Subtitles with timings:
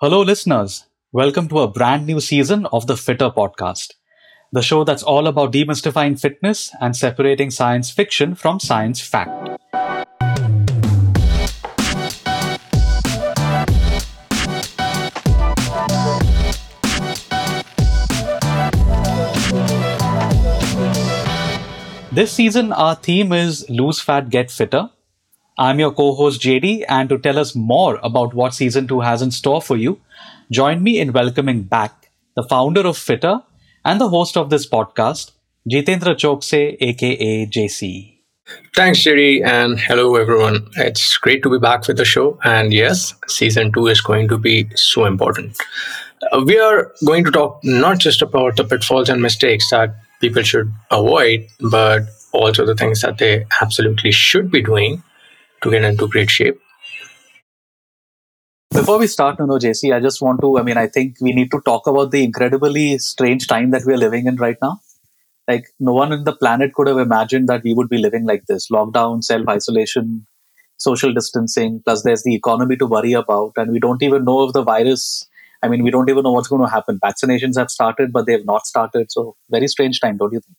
[0.00, 0.84] Hello, listeners.
[1.10, 3.94] Welcome to a brand new season of the FITTR podcast,
[4.52, 9.58] the show that's all about demystifying fitness and separating science fiction from science fact.
[22.12, 24.90] This season, our theme is Lose Fat, Get Fitter.
[25.60, 29.22] I'm your co host JD, and to tell us more about what season 2 has
[29.22, 30.00] in store for you,
[30.52, 33.42] join me in welcoming back the founder of FITTR
[33.84, 35.32] and the host of this podcast,
[35.68, 38.20] Jitendra Chouksey, aka JC.
[38.76, 40.68] Thanks, JD, and hello, everyone.
[40.76, 42.38] It's great to be back with the show.
[42.44, 45.60] And yes, season two is going to be so important.
[46.30, 50.44] Uh, we are going to talk not just about the pitfalls and mistakes that people
[50.44, 55.02] should avoid, but also the things that they absolutely should be doing
[55.62, 56.60] to get into great shape.
[58.70, 61.50] Before we start, no, JC, I just want to, I mean, I think we need
[61.50, 64.80] to talk about the incredibly strange time that we're living in right now.
[65.48, 68.44] Like, no one in the planet could have imagined that we would be living like
[68.46, 70.26] this lockdown, self isolation,
[70.78, 73.52] social distancing, plus there's the economy to worry about.
[73.56, 75.26] And we don't even know if the virus,
[75.62, 77.00] I mean, we don't even know what's going to happen.
[77.02, 79.10] Vaccinations have started, but they have not started.
[79.10, 80.58] So, very strange time, don't you think?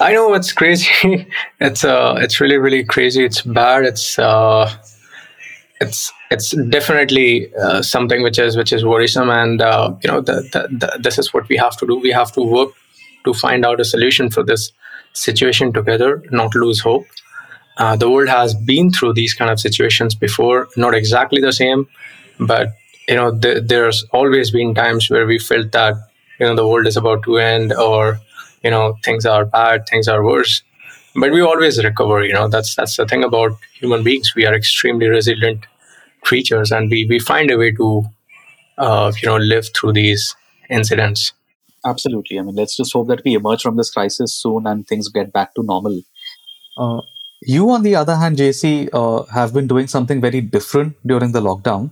[0.00, 1.26] I know it's crazy.
[1.60, 3.24] it's uh, it's really really crazy.
[3.24, 3.84] It's bad.
[3.84, 4.70] It's uh,
[5.80, 9.30] it's it's definitely uh, something which is which is worrisome.
[9.30, 11.96] And uh, you know, the, the, the, this is what we have to do.
[11.96, 12.70] We have to work
[13.24, 14.72] to find out a solution for this
[15.12, 16.22] situation together.
[16.30, 17.06] Not lose hope.
[17.78, 20.68] Uh, the world has been through these kind of situations before.
[20.76, 21.88] Not exactly the same,
[22.38, 22.68] but
[23.08, 25.94] you know, th- there's always been times where we felt that
[26.38, 28.20] you know the world is about to end or
[28.62, 30.62] you know things are bad things are worse.
[31.14, 34.34] But we always recover you know that's that's the thing about human beings.
[34.34, 35.66] We are extremely resilient
[36.22, 38.04] creatures and we we find a way to
[38.78, 40.34] uh, you know live through these
[40.70, 41.32] incidents.
[41.84, 42.38] Absolutely.
[42.38, 45.32] I mean let's just hope that we emerge from this crisis soon and things get
[45.32, 46.00] back to normal.
[46.78, 47.00] Uh,
[47.42, 51.40] you on the other hand jc uh, have been doing something very different during the
[51.40, 51.90] lockdown.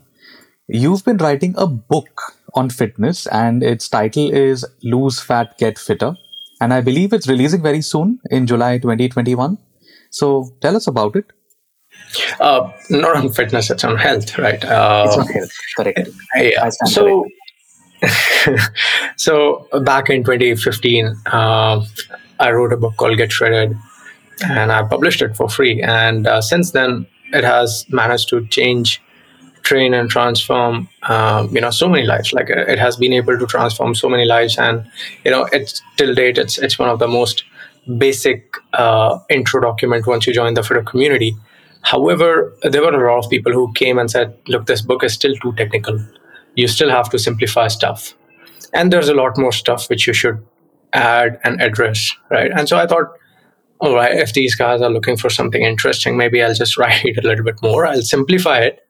[0.69, 2.21] You've been writing a book
[2.55, 6.17] on fitness and its title is lose fat get fitter
[6.61, 9.59] and I believe it's releasing very soon in July 2021.
[10.11, 11.27] So tell us about it.
[12.41, 14.63] Uh, not on fitness, it's on health, right?
[14.65, 16.09] Uh, it's on health, correct.
[16.37, 16.69] Yeah.
[16.87, 17.27] So,
[19.17, 21.85] so back in 2015, uh,
[22.39, 23.77] I wrote a book called Get Shredded,
[24.49, 25.83] and I published it for free.
[25.83, 29.03] And uh, since then, it has managed to change
[29.63, 32.33] train and transform um, you know so many lives.
[32.33, 34.85] Like it has been able to transform so many lives and
[35.25, 37.45] you know it's till date it's it's one of the most
[37.99, 41.37] basic uh, intro document once you join the FITTR community.
[41.83, 45.15] However there were a lot of people who came and said look this book is
[45.15, 45.99] still too technical.
[46.55, 48.15] You still have to simplify stuff.
[48.73, 50.45] And there's a lot more stuff which you should
[50.93, 52.51] add and address right?
[52.51, 53.17] And so i thought
[53.81, 57.23] all right if these guys are looking for something interesting maybe i'll just write a
[57.23, 57.87] little bit more.
[57.87, 58.87] I'll simplify it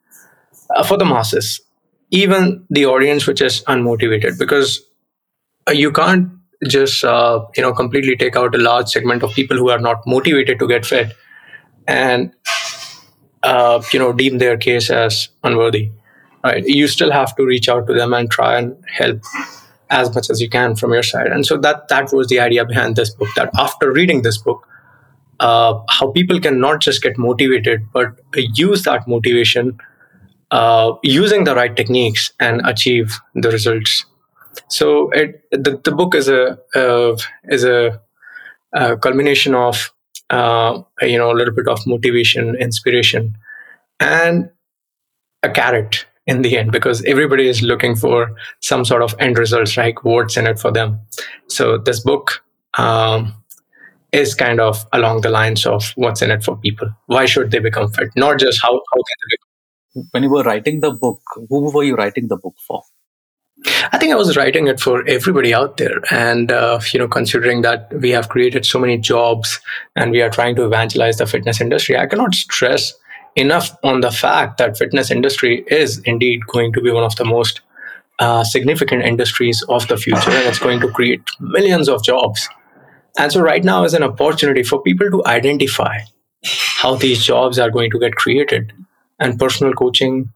[0.76, 1.60] uh, for the masses,
[2.10, 4.80] even the audience which is unmotivated, because
[5.68, 6.30] uh, you can't
[6.68, 10.06] just uh, you know completely take out a large segment of people who are not
[10.06, 11.12] motivated to get fit
[11.88, 12.32] and
[13.42, 15.90] uh, you know deem their case as unworthy.
[16.42, 16.64] Right?
[16.66, 19.20] You still have to reach out to them and try and help
[19.90, 21.26] as much as you can from your side.
[21.26, 23.28] And so that that was the idea behind this book.
[23.36, 24.66] That after reading this book,
[25.40, 29.78] uh, how people can not just get motivated, but use that motivation
[30.50, 34.04] uh, using the right techniques and achieve the results.
[34.68, 38.00] So it, the, the book is a uh, is a,
[38.72, 39.92] a, culmination of
[40.30, 43.36] uh, you know a little bit of motivation, inspiration,
[44.00, 44.50] and
[45.42, 49.76] a carrot in the end because everybody is looking for some sort of end results,
[49.76, 51.00] like what's in it for them.
[51.48, 52.42] So this book
[52.78, 53.34] um,
[54.12, 56.88] is kind of along the lines of what's in it for people.
[57.06, 58.10] Why should they become fit?
[58.16, 59.49] Not just how, how can they become
[60.12, 62.82] when you were writing the book, who were you writing the book for?
[63.92, 66.00] I think I was writing it for everybody out there.
[66.10, 69.60] And, uh, you know, considering that we have created so many jobs
[69.96, 72.94] and we are trying to evangelize the fitness industry, I cannot stress
[73.36, 77.24] enough on the fact that fitness industry is indeed going to be one of the
[77.24, 77.60] most
[78.18, 82.48] uh, significant industries of the future and it's going to create millions of jobs.
[83.18, 86.00] And so right now is an opportunity for people to identify
[86.44, 88.72] how these jobs are going to get created
[89.20, 90.30] and personal coaching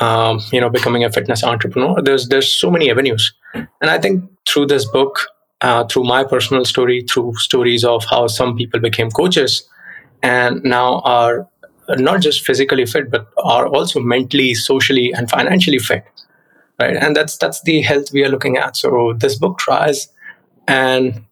[0.00, 4.24] um, you know becoming a fitness entrepreneur there's there's so many avenues and i think
[4.48, 5.28] through this book
[5.60, 9.68] uh, through my personal story through stories of how some people became coaches
[10.22, 11.48] and now are
[11.98, 16.04] not just physically fit but are also mentally socially and financially fit
[16.80, 16.96] right?
[16.96, 18.76] And that's that's the health we are looking at.
[18.76, 20.08] So this book tries
[20.68, 21.24] and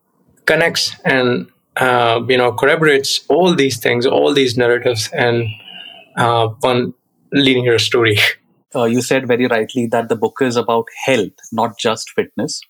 [0.47, 5.49] connects and uh, you know corroborates all these things, all these narratives, and
[6.17, 6.95] uh, one
[7.33, 8.19] linear story.
[8.73, 12.61] Uh, you said very rightly that the book is about health, not just fitness.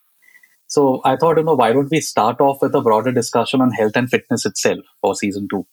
[0.67, 3.73] So I thought, you know, why don't we start off with a broader discussion on
[3.73, 5.67] health and fitness itself for season two?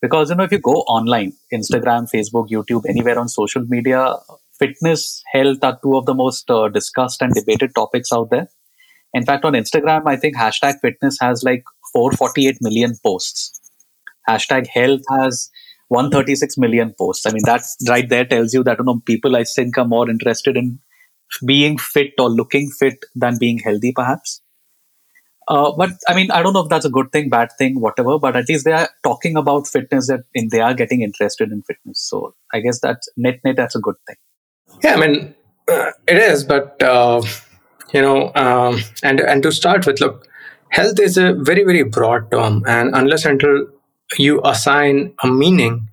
[0.00, 4.16] Because, you know, if you go online, Instagram, Facebook, YouTube, anywhere on social media,
[4.58, 8.48] fitness, health are two of the most uh, discussed and debated topics out there.
[9.14, 11.62] In fact, on Instagram, I think hashtag fitness has like
[11.92, 13.60] 448 million posts.
[14.28, 15.50] Hashtag health has
[15.92, 17.26] 136 million posts.
[17.26, 20.08] I mean, that right there tells you that you know people I think are more
[20.08, 20.78] interested in
[21.46, 24.40] being fit or looking fit than being healthy, perhaps.
[25.48, 28.18] Uh, but I mean, I don't know if that's a good thing, bad thing, whatever.
[28.18, 31.62] But at least they are talking about fitness that in, they are getting interested in
[31.62, 32.00] fitness.
[32.00, 34.16] So I guess that's net net that's a good thing.
[34.82, 35.34] Yeah, I mean,
[35.68, 37.22] it is, but uh,
[37.92, 40.26] you know, um, and and to start with, look,
[40.70, 43.66] health is a very very broad term, and unless until
[44.18, 45.88] you assign a meaning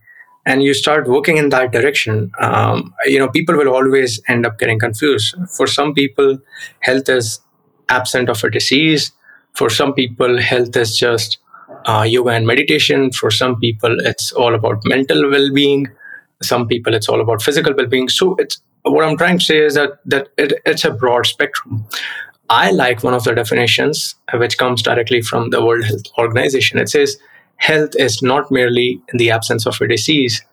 [0.45, 4.57] and you start working in that direction, um, you know, people will always end up
[4.57, 5.36] getting confused.
[5.56, 6.39] For some people,
[6.80, 7.39] health is
[7.89, 9.12] absent of a disease.
[9.54, 11.38] For some people, health is just
[11.86, 13.12] uh, yoga and meditation.
[13.12, 15.88] For some people, it's all about mental well-being.
[16.42, 18.10] Some people, it's all about physical well-being.
[18.10, 21.86] So, it's what I'm trying to say is that that it, it's a broad spectrum.
[22.50, 26.80] I like one of the definitions, which comes directly from the World Health Organization.
[26.80, 27.18] It says
[27.59, 30.44] health is not merely in the absence of a disease,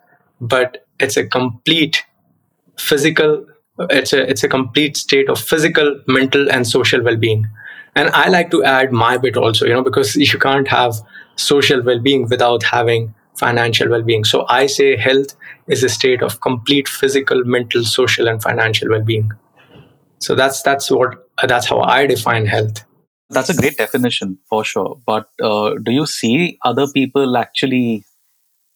[0.40, 2.04] but it's a complete
[2.78, 3.46] physical
[3.90, 7.46] it's a it's a complete state of physical mental and social well-being.
[7.94, 10.94] And i like to add my bit also you know because you can't have
[11.36, 14.24] social well-being without having financial well-being.
[14.24, 15.36] So i say health
[15.68, 19.30] is a state of complete physical mental social and financial well-being.
[20.18, 22.84] So that's that's what that's how i define health
[23.30, 25.00] that's a great definition for sure.
[25.06, 28.04] But uh, do you see other people actually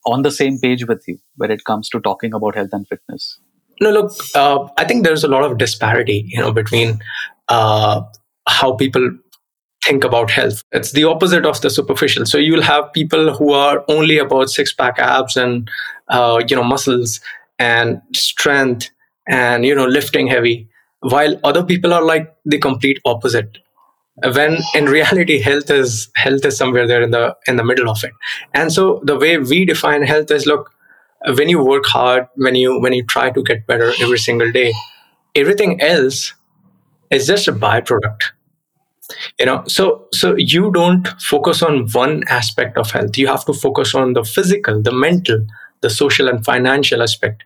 [0.07, 3.39] on the same page with you when it comes to talking about health and fitness?
[3.81, 7.01] No, look, uh, I think there's a lot of disparity, you know, between
[7.49, 8.03] uh,
[8.47, 9.11] how people
[9.85, 10.63] think about health.
[10.73, 12.27] It's the opposite of the superficial.
[12.27, 15.71] So you'll have people who are only about six pack abs and
[16.09, 17.21] uh, you know muscles
[17.59, 18.91] and strength
[19.29, 20.69] and you know lifting heavy,
[21.01, 23.59] while other people are like the complete opposite
[24.23, 28.03] when in reality health is health is somewhere there in the in the middle of
[28.05, 28.13] it.
[28.55, 30.71] And so the way we define health is look
[31.37, 34.73] when you work hard when you when you try to get better every single day
[35.35, 36.35] everything else
[37.11, 38.23] is just a byproduct.
[39.39, 43.19] You know so so you don't focus on one aspect of health.
[43.19, 45.47] You have to focus on the physical the mental
[45.81, 47.45] the social and financial aspect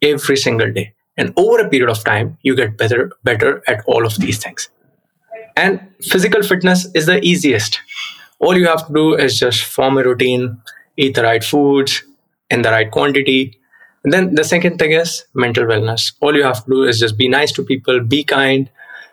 [0.00, 0.94] every single day.
[1.16, 4.70] And over a period of time you get better better at all of these things
[5.56, 7.80] and physical fitness is the easiest.
[8.38, 10.60] All you have to do is just form a routine,
[10.96, 12.02] eat the right foods
[12.50, 13.58] in the right quantity.
[14.02, 16.12] And then the second thing is mental wellness.
[16.20, 18.68] All you have to do is just be nice to people, be kind,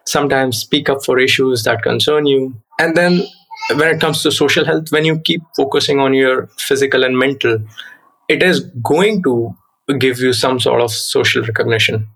[0.05, 2.55] sometimes speak up for issues that concern you.
[2.79, 3.21] And then
[3.75, 7.59] when it comes to social health, when you keep focusing on your physical and mental,
[8.27, 9.55] it is going to
[9.99, 12.07] give you some sort of social recognition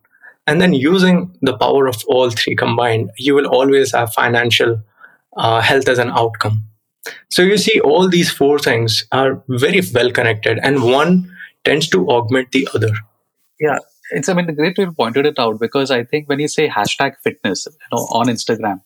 [0.48, 4.82] and then using the power of all three combined, you will always have financial
[5.38, 6.64] uh, health as an outcome.
[7.30, 11.32] So you see, all these four things are very well connected, and one
[11.64, 12.92] tends to augment the other.
[13.60, 13.80] Yeah,
[14.12, 17.16] it's I mean, great you pointed it out because I think when you say hashtag
[17.24, 18.82] fitness, you know, on Instagram,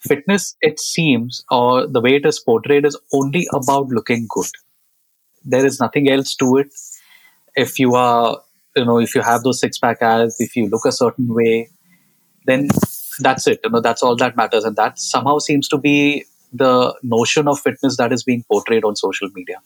[0.00, 4.50] fitness it seems or the way it is portrayed is only about looking good.
[5.44, 6.74] There is nothing else to it.
[7.54, 8.40] If you are
[8.76, 11.68] you know if you have those six pack abs if you look a certain way
[12.46, 12.68] then
[13.18, 13.60] that's it.
[13.64, 14.64] You know that's all that matters.
[14.64, 18.96] And that somehow seems to be the notion of fitness that is being portrayed on
[18.96, 19.56] social media.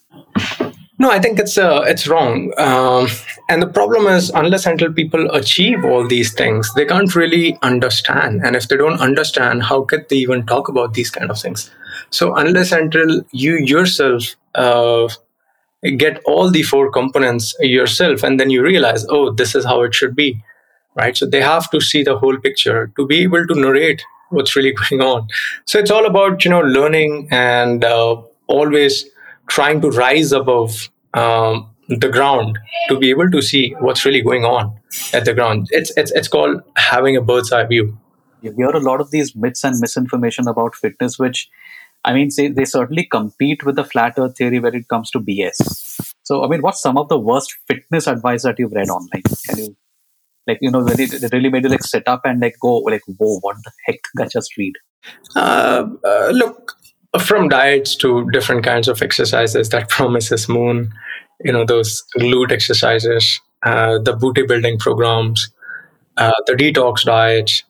[0.99, 2.53] No i think it's uh, it's wrong.
[2.59, 3.09] Um,
[3.49, 8.43] and the problem is unless until people achieve all these things they can't really understand.
[8.45, 11.71] And if they don't understand how could they even talk about these kind of things?
[12.11, 15.09] So unless until you yourself uh,
[15.97, 19.95] get all the four components yourself and then you realize oh this is how it
[19.95, 20.43] should be
[20.95, 21.17] right?
[21.17, 24.73] So they have to see the whole picture to be able to narrate what's really
[24.89, 25.29] going on.
[25.65, 29.05] So it's all about you know learning and uh, always
[29.49, 32.59] trying to rise above um, the ground
[32.89, 34.77] to be able to see what's really going on
[35.13, 35.69] at the ground.
[35.71, 37.99] It's it's, it's called having a bird's eye view.
[38.43, 41.51] You hear a lot of these myths and misinformation about fitness which
[42.05, 45.21] I mean, say they certainly compete with the flat earth theory when it comes to
[45.21, 46.15] BS.
[46.23, 49.23] So, I mean, what's some of the worst fitness advice that you've read online?
[49.47, 49.77] Can you
[50.47, 53.39] Like you know, really, really made you like sit up and like go like, whoa,
[53.41, 54.75] what the heck did I just read?
[55.37, 56.77] Uh, uh, look,
[57.19, 60.93] from diets to different kinds of exercises that promises moon,
[61.45, 65.51] you know, those glute exercises, uh, the booty building programs,
[66.17, 67.63] uh, the detox diets,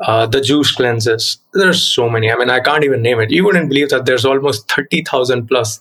[0.00, 1.38] uh, the juice cleanses.
[1.54, 2.30] There's so many.
[2.30, 3.30] I mean, I can't even name it.
[3.30, 5.80] You wouldn't believe that there's almost 30,000 plus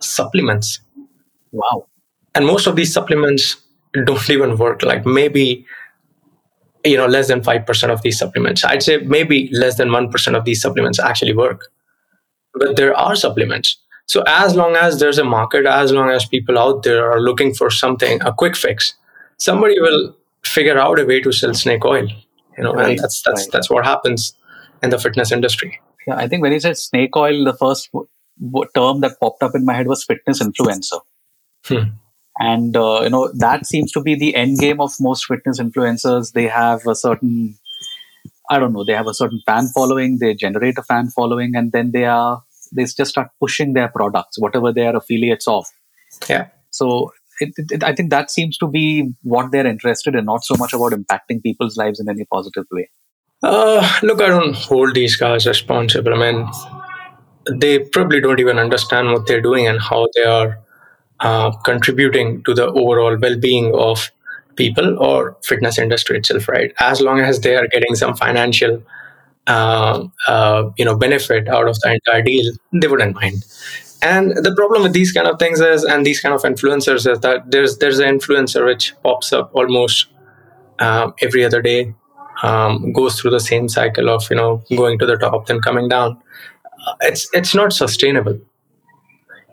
[0.00, 0.80] supplements.
[1.52, 1.86] Wow.
[2.34, 3.56] And most of these supplements
[4.04, 4.82] don't even work.
[4.82, 5.64] Like maybe,
[6.84, 8.64] you know, less than 5% of these supplements.
[8.64, 11.70] I'd say maybe less than 1% of these supplements actually work.
[12.54, 13.78] But there are supplements.
[14.06, 17.54] So as long as there's a market, as long as people out there are looking
[17.54, 18.94] for something, a quick fix,
[19.38, 22.06] somebody will figure out a way to sell snake oil
[22.56, 23.52] you know right, and that's that's right.
[23.52, 24.36] that's what happens
[24.82, 25.80] in the fitness industry.
[26.06, 28.08] Yeah i think when you said snake oil the first w-
[28.52, 31.00] w- term that popped up in my head was fitness influencer.
[31.66, 31.90] Hmm.
[32.38, 36.32] and uh, you know that seems to be the end game of most fitness influencers.
[36.32, 37.58] They have a certain
[38.50, 41.72] i don't know they have a certain fan following they generate a fan following and
[41.72, 42.42] then they are
[42.74, 45.66] they just start pushing their products whatever they are affiliates of.
[46.28, 46.48] Yeah.
[46.70, 50.54] So it, it, I think that seems to be what they're interested in, not so
[50.56, 52.88] much about impacting people's lives in any positive way.
[53.42, 56.14] Uh, look, I don't hold these guys responsible.
[56.14, 56.48] I mean,
[57.60, 60.58] they probably don't even understand what they're doing and how they are
[61.20, 64.10] uh, contributing to the overall well-being of
[64.56, 66.48] people or fitness industry itself.
[66.48, 66.72] Right?
[66.78, 68.82] As long as they are getting some financial,
[69.46, 73.44] uh, uh you know, benefit out of the entire deal, they wouldn't mind.
[74.04, 77.20] And the problem with these kind of things is, and these kind of influencers is
[77.20, 80.08] that there's there's an influencer which pops up almost
[80.78, 81.94] um, every other day,
[82.42, 85.88] um, goes through the same cycle of you know going to the top then coming
[85.88, 86.20] down.
[86.86, 88.38] Uh, it's it's not sustainable,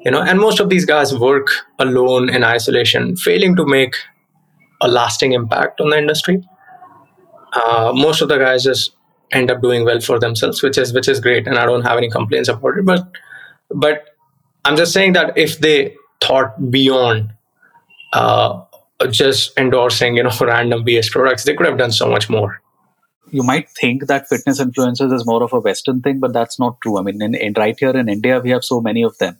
[0.02, 0.22] you know.
[0.22, 1.48] And most of these guys work
[1.80, 3.96] alone in isolation, failing to make
[4.82, 6.44] a lasting impact on the industry.
[7.54, 8.96] Uh, most of the guys just
[9.32, 11.98] end up doing well for themselves, which is which is great, and I don't have
[11.98, 12.86] any complaints about it.
[12.86, 13.08] But
[13.70, 14.11] but
[14.66, 17.34] I'm just saying that if they thought beyond
[18.14, 18.62] uh,
[19.10, 22.62] just endorsing, you know, random BS products, they could have done so much more.
[23.32, 26.82] You might think that fitness influencers is more of a Western thing, but that's not
[26.82, 27.00] true.
[27.00, 29.40] I mean, in, in right here in India, we have so many of them.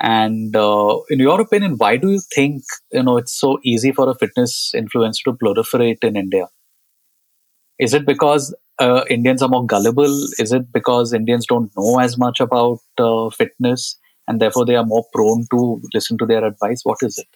[0.00, 4.08] And uh, in your opinion, why do you think you know it's so easy for
[4.10, 6.48] a fitness influencer to proliferate in India?
[7.78, 10.24] Is it because uh, Indians are more gullible?
[10.38, 13.98] Is it because Indians don't know as much about uh, fitness?
[14.28, 16.80] And therefore they are more prone to listen to their advice.
[16.84, 17.28] What is it?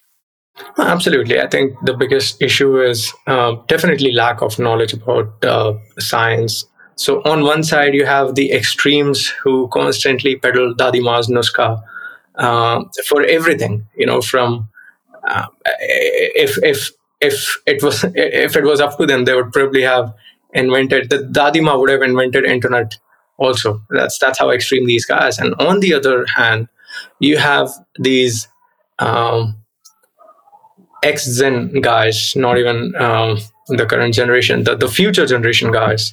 [0.79, 1.41] Absolutely.
[1.41, 6.65] I think the biggest issue is uh, definitely lack of knowledge about uh, science.
[6.97, 11.83] So on one side you have the extremes who constantly peddle dadima's nuska
[12.37, 14.69] uh, for everything you know from
[15.27, 19.83] uh, if if if it was if it was up to them they would probably
[19.83, 20.13] have
[20.53, 22.97] invented the dadima would have invented internet
[23.39, 23.81] also.
[23.91, 26.69] That's that's how extreme these guys and on the other hand
[27.19, 28.49] you have these
[28.99, 29.57] um,
[31.03, 36.13] ex Zen guys, not even um, the current generation, the, the future generation guys,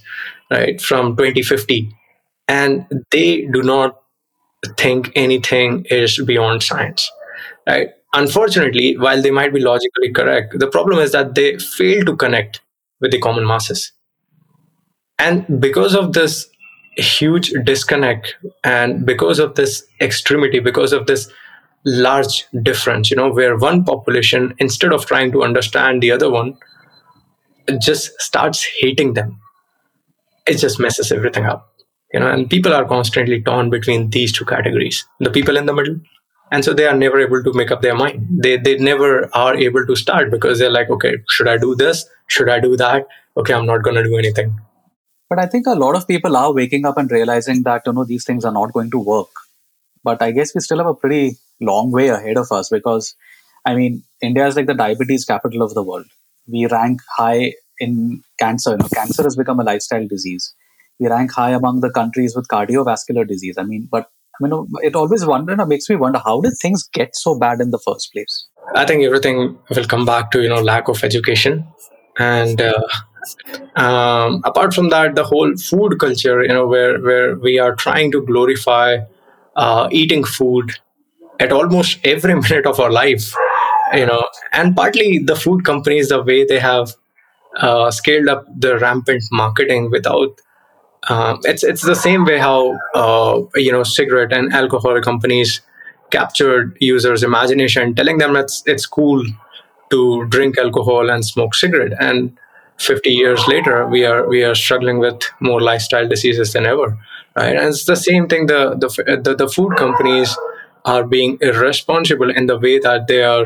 [0.51, 1.89] right, from 2050.
[2.47, 4.01] And they do not
[4.77, 7.09] think anything is beyond science,
[7.67, 7.89] right?
[8.13, 12.61] Unfortunately, while they might be logically correct, the problem is that they fail to connect
[13.01, 13.91] with the common masses.
[15.19, 16.47] And because of this
[16.97, 21.29] huge disconnect and because of this extremity because of this
[21.85, 26.57] large difference you know where one population instead of trying to understand the other one
[27.81, 29.39] just starts hating them.
[30.47, 31.73] It just messes everything up
[32.13, 35.73] you know and people are constantly torn between these two categories the people in the
[35.73, 35.99] middle.
[36.49, 38.25] And so they are never able to make up their mind.
[38.41, 42.05] They they never are able to start because they're like okay should i do this?
[42.27, 43.07] Should i do that?
[43.35, 44.57] Okay i'm not going to do anything
[45.29, 48.03] but I think a lot of people are waking up and realizing that you know
[48.03, 49.29] these things are not going to work.
[50.03, 53.15] But I guess we still have a pretty long way ahead of us because
[53.65, 56.05] I mean India is like the diabetes capital of the world.
[56.47, 58.71] We rank high in cancer.
[58.71, 60.53] You know, cancer has become a lifestyle disease.
[60.99, 63.57] We rank high among the countries with cardiovascular disease.
[63.57, 66.53] I mean, but I mean, it always wonder, you know, makes me wonder how did
[66.61, 68.47] things get so bad in the first place?
[68.75, 71.65] I think everything will come back to you know lack of education
[72.17, 72.87] and uh,
[73.75, 78.11] um, apart from that the whole food culture you know where where we are trying
[78.11, 78.97] to glorify
[79.55, 80.71] uh, eating food
[81.39, 83.33] at almost every minute of our life
[83.93, 86.93] you know and partly the food companies the way they have
[87.57, 90.41] uh, scaled up the rampant marketing without
[91.09, 95.61] uh, it's it's the same way how uh, you know cigarette and alcohol companies
[96.11, 99.23] captured users imagination telling them it's it's cool
[99.89, 101.93] to drink alcohol and smoke cigarette.
[101.99, 102.37] And
[102.77, 106.97] 50 years later we are we are struggling with more lifestyle diseases than ever
[107.37, 107.55] right?
[107.55, 110.35] And it's the same thing the the the, the food companies
[110.85, 113.45] are being irresponsible in the way that they are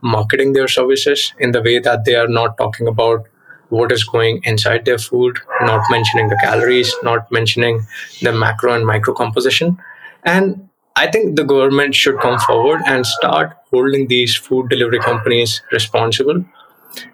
[0.00, 3.26] marketing their services in the way that they are not talking about
[3.68, 7.84] what is going inside their food not mentioning the calories not mentioning
[8.22, 9.78] the macro and micro composition.
[10.24, 15.62] And I think the government should come forward and start holding these food delivery companies
[15.70, 16.44] responsible,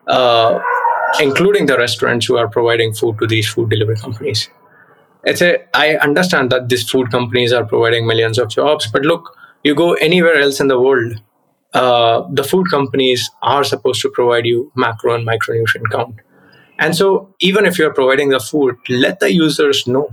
[0.06, 0.58] uh,
[1.20, 4.48] including the restaurants who are providing food to these food delivery companies.
[5.24, 9.36] It's a, I understand that these food companies are providing millions of jobs, but look,
[9.62, 11.20] you go anywhere else in the world,
[11.72, 16.16] uh, the food companies are supposed to provide you macro and micronutrient count.
[16.78, 20.08] And so, even if you're providing the food, let the users know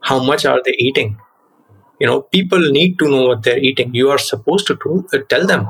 [0.00, 1.18] how much are they eating
[2.00, 4.74] you know people need to know what they're eating you are supposed to
[5.12, 5.68] uh, tell them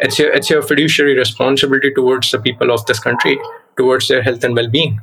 [0.00, 3.38] it's your it's your fiduciary responsibility towards the people of this country
[3.76, 5.00] towards their health and well-being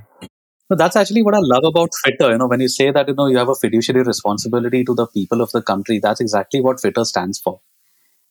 [0.69, 2.31] so that's actually what I love about FITTR.
[2.31, 5.07] You know, when you say that you know you have a fiduciary responsibility to the
[5.07, 7.61] people of the country, that's exactly what FITTR stands for.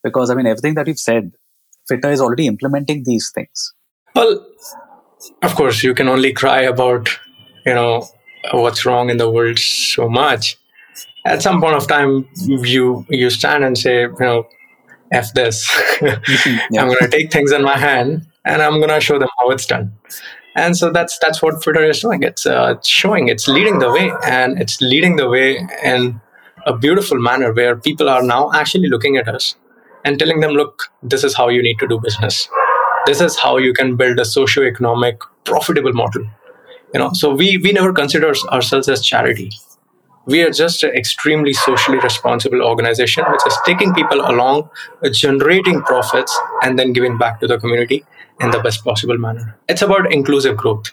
[0.04, 1.32] Because I mean, everything that you've said,
[1.90, 3.72] FITTR is already implementing these things.
[4.14, 4.46] Well,
[5.40, 7.08] of course, you can only cry about
[7.64, 8.06] you know
[8.52, 10.58] what's wrong in the world so much,
[11.26, 14.46] at some point of time you you stand and say you know
[15.12, 15.58] f this
[16.02, 16.80] yeah.
[16.80, 19.66] i'm going to take things in my hand and i'm to show them how it's
[19.66, 19.92] done.
[20.58, 23.28] And so that's that's what FITTR is doing it's uh, showing.
[23.28, 26.18] It's leading the way and it's leading the way in
[26.66, 29.54] a beautiful manner where people are now actually looking at us
[30.04, 32.48] and telling them look this is how you need to do business.
[33.04, 36.26] This is how you can build a socio-economic profitable model.
[36.94, 39.50] You know so we we never consider ourselves as charity
[40.26, 44.68] we are just an extremely socially responsible organization which is taking people along
[45.02, 48.04] uh, generating profits and then giving back to the community
[48.40, 49.56] in the best possible manner.
[49.68, 50.92] It's about inclusive growth.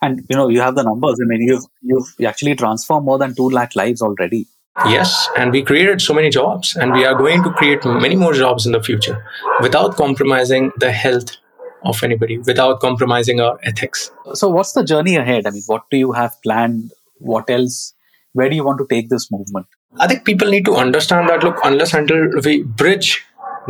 [0.00, 1.18] And you know you have the numbers.
[1.22, 4.46] I mean you've you've actually transformed more than 2 lakh lives already.
[4.86, 8.32] Yes and we created so many jobs and we are going to create many more
[8.32, 9.22] jobs in the future
[9.60, 11.36] without compromising the health
[11.84, 14.10] of anybody without compromising our ethics.
[14.34, 15.46] So what's the journey ahead?
[15.46, 16.92] I mean what do you have planned?
[17.18, 17.94] What else
[18.32, 19.66] where do you want to take this movement?
[19.98, 23.24] I think people need to understand that look, unless until we bridge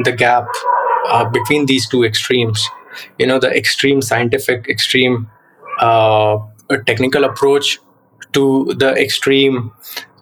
[0.04, 0.46] the gap
[1.08, 2.68] uh, between these two extremes,
[3.18, 5.30] you know, the extreme scientific, extreme
[5.80, 6.38] uh,
[6.86, 7.78] technical approach
[8.32, 9.72] to the extreme,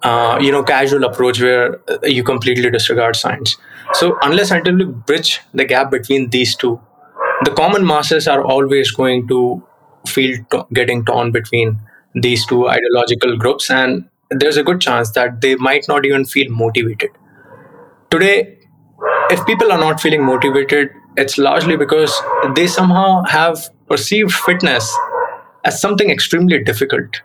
[0.03, 3.57] uh, you know, casual approach where you completely disregard science.
[3.94, 6.81] So, unless until we bridge the gap between these two,
[7.44, 9.62] the common masses are always going to
[10.07, 11.81] feel t- getting torn between
[12.14, 16.50] these two ideological groups and there's a good chance that they might not even feel
[16.50, 17.10] motivated.
[18.10, 18.58] Today,
[19.30, 22.14] if people are not feeling motivated, it's largely because
[22.54, 24.96] they somehow have perceived fitness
[25.64, 27.22] as something extremely difficult.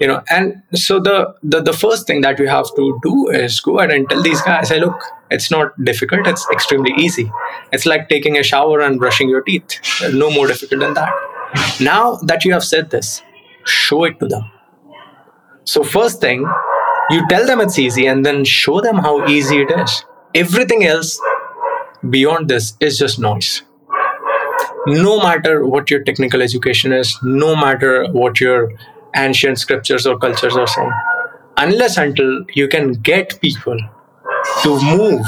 [0.00, 3.60] You know, and so the, the the first thing that we have to do is
[3.60, 7.30] go ahead and tell these guys, hey, look, it's not difficult, it's extremely easy.
[7.72, 9.78] It's like taking a shower and brushing your teeth.
[10.12, 11.12] No more difficult than that.
[11.80, 13.22] Now that you have said this,
[13.64, 14.51] show it to them
[15.64, 16.46] so, first thing,
[17.10, 20.04] you tell them it's easy and then show them how easy it is.
[20.34, 21.20] Everything else
[22.10, 23.62] beyond this is just noise.
[24.86, 28.72] No matter what your technical education is, no matter what your
[29.14, 30.92] ancient scriptures or cultures are saying,
[31.58, 33.78] unless until you can get people
[34.62, 35.24] to move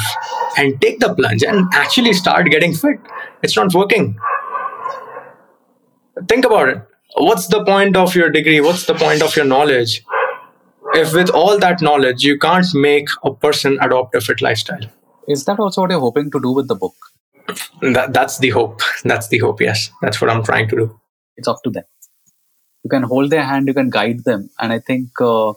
[0.56, 2.98] and take the plunge and actually start getting fit,
[3.42, 4.18] it's not working.
[6.28, 6.82] Think about it.
[7.16, 8.60] What's the point of your degree?
[8.60, 10.02] What's the point of your knowledge
[10.94, 14.86] if with all that knowledge you can't make a person adopt a fit lifestyle.
[15.28, 16.94] Is that also what you're hoping to do with the book?
[17.82, 18.80] That, that's the hope.
[19.04, 19.90] That's the hope yes.
[20.02, 21.00] That's what i'm trying to do.
[21.36, 21.84] It's up to them.
[22.84, 25.52] You can hold their hand you can guide them and i think uh,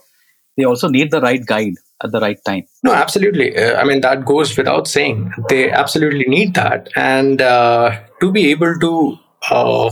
[0.56, 2.63] they also need the right guide at the right time.
[2.84, 3.56] No absolutely.
[3.58, 5.34] Uh, i mean that goes without saying.
[5.50, 6.89] They absolutely need that.
[6.95, 9.17] And uh, to be able to
[9.52, 9.91] uh,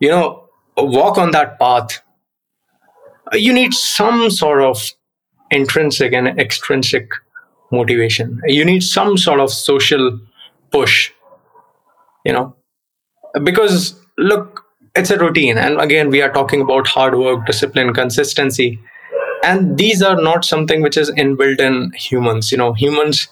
[0.00, 2.00] you know walk on that path
[3.32, 4.92] you need some sort of
[5.50, 7.10] intrinsic and extrinsic
[7.70, 8.40] motivation.
[8.46, 10.18] You need some sort of social
[10.70, 11.10] push,
[12.24, 12.54] you know,
[13.42, 15.58] because look, it's a routine.
[15.58, 18.78] And again, we are talking about hard work, discipline, consistency.
[19.42, 22.52] And these are not something which is inbuilt in humans.
[22.52, 23.28] You know, humans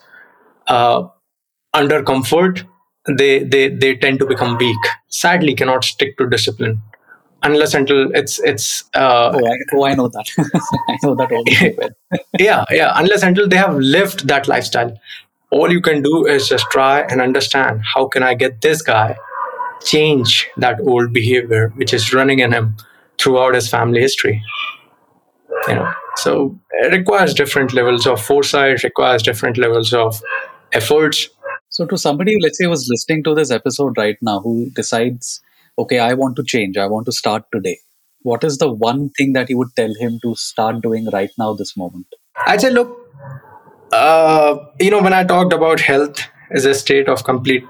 [0.66, 1.08] uh,
[1.72, 2.64] under comfort,
[3.16, 4.76] they, they, they tend to become weak.
[5.08, 6.82] Sadly, cannot stick to discipline
[7.42, 10.26] unless until it's it's uh, oh, I, oh I know that
[10.88, 11.90] I know that all
[12.38, 14.98] yeah yeah unless until they have lived that lifestyle
[15.50, 19.16] all you can do is just try and understand how can I get this guy
[19.84, 22.76] change that old behavior which is running in him
[23.22, 24.42] throughout his family history.
[25.68, 30.20] You know, so it requires different levels of foresight, requires different levels of
[30.72, 31.28] efforts.
[31.68, 35.40] So, to somebody, let's say, who's listening to this episode right now, who decides,
[35.78, 37.78] okay, I want to change, I want to start today,
[38.22, 41.54] what is the one thing that you would tell him to start doing right now,
[41.54, 42.06] this moment?
[42.46, 42.98] I'd say, look,
[43.92, 47.64] uh, you know, when I talked about health as a state of complete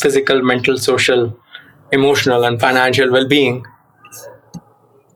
[0.00, 1.38] physical, mental, social,
[1.92, 3.64] emotional, and financial well being,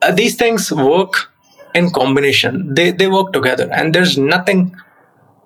[0.02, 1.30] uh, these things work
[1.74, 2.74] in combination.
[2.74, 4.74] They, they work together, and there's nothing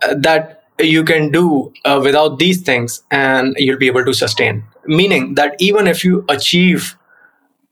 [0.02, 4.62] uh, that you can do uh, without these things and you'll be able to sustain.
[4.86, 6.96] Meaning that even if you achieve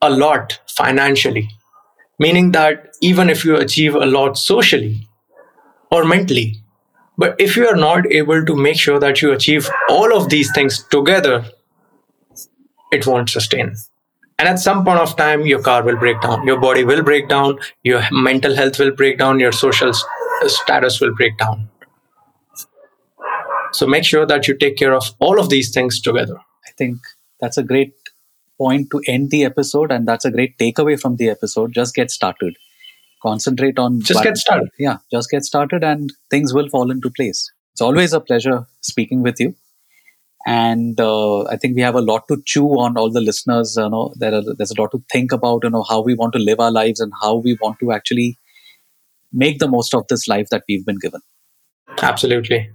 [0.02, 1.48] a lot financially,
[2.18, 5.08] meaning that even if you achieve a lot socially
[5.90, 6.60] or mentally,
[7.16, 10.52] but if you are not able to make sure that you achieve all of these
[10.54, 11.44] things together,
[12.92, 13.74] it won't sustain.
[14.38, 17.28] And at some point of time, your car will break down, your body will break
[17.28, 21.68] down, your mental health will break down, your social uh, status will break down.
[23.72, 26.36] So make sure that you take care of all of these things together.
[26.74, 26.98] I think
[27.40, 27.94] that's a great
[28.58, 31.72] point to end the episode, and that's a great takeaway from the episode.
[31.72, 32.56] Just get started.
[33.22, 34.70] Concentrate on just get started.
[34.78, 37.50] Yeah, just get started, and things will fall into place.
[37.72, 39.54] It's always a pleasure speaking with you
[40.46, 42.96] and uh, I think we have a lot to chew on.
[42.96, 45.64] All the listeners, you know, there are, there's a lot to think about.
[45.64, 48.38] You know, how we want to live our lives and how we want to actually
[49.32, 51.20] make the most of this life that we've been given.
[52.02, 52.70] Absolutely.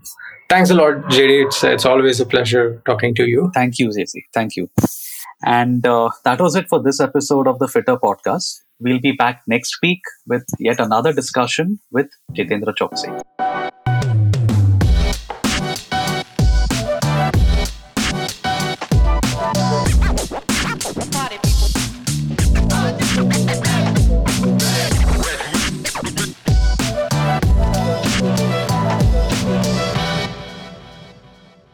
[0.50, 1.46] Thanks a lot, JD.
[1.46, 3.52] It's it's always a pleasure talking to you.
[3.54, 4.24] Thank you, JC.
[4.34, 4.70] Thank you.
[5.46, 8.62] And uh, that was it for this episode of the FITTR podcast.
[8.80, 13.22] We'll be back next week with yet another discussion with Jitendra Chouksey.